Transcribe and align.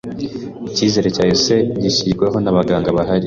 icyizere 0.69 1.07
cyahise 1.15 1.55
gishyirwaho 1.81 2.37
nabaganga 2.41 2.95
bahari 2.97 3.19